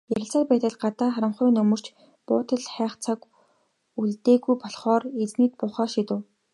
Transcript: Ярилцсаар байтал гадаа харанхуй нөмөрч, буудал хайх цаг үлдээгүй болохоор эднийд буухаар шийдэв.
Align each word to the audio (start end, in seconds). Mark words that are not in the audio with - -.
Ярилцсаар 0.15 0.45
байтал 0.51 0.75
гадаа 0.83 1.09
харанхуй 1.13 1.49
нөмөрч, 1.55 1.85
буудал 2.27 2.61
хайх 2.75 2.93
цаг 3.03 3.19
үлдээгүй 4.01 4.55
болохоор 4.61 5.03
эднийд 5.23 5.53
буухаар 5.59 5.89
шийдэв. 5.93 6.19